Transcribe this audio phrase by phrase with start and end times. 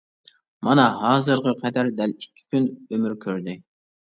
[0.67, 3.59] مانا ھازىرغا قەدەر دەل ئىككى كۈن ئۆمۈر كۆردى!